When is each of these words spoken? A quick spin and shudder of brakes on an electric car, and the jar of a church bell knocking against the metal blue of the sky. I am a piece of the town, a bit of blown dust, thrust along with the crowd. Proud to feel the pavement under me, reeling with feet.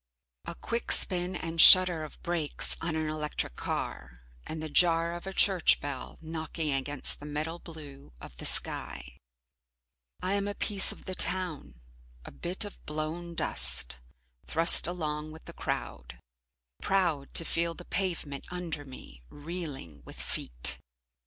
A 0.45 0.55
quick 0.55 0.91
spin 0.91 1.35
and 1.35 1.61
shudder 1.61 2.03
of 2.03 2.19
brakes 2.23 2.75
on 2.81 2.95
an 2.95 3.07
electric 3.07 3.55
car, 3.55 4.21
and 4.47 4.59
the 4.59 4.67
jar 4.67 5.13
of 5.13 5.27
a 5.27 5.31
church 5.31 5.79
bell 5.79 6.17
knocking 6.23 6.71
against 6.73 7.19
the 7.19 7.27
metal 7.27 7.59
blue 7.59 8.11
of 8.19 8.35
the 8.37 8.45
sky. 8.47 9.19
I 10.19 10.33
am 10.33 10.47
a 10.47 10.55
piece 10.55 10.91
of 10.91 11.05
the 11.05 11.13
town, 11.13 11.81
a 12.25 12.31
bit 12.31 12.65
of 12.65 12.83
blown 12.87 13.35
dust, 13.35 13.97
thrust 14.47 14.87
along 14.87 15.33
with 15.33 15.45
the 15.45 15.53
crowd. 15.53 16.19
Proud 16.81 17.31
to 17.35 17.45
feel 17.45 17.75
the 17.75 17.85
pavement 17.85 18.47
under 18.49 18.83
me, 18.83 19.21
reeling 19.29 20.01
with 20.03 20.19
feet. 20.19 20.79